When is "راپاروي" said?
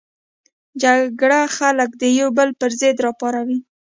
3.05-3.59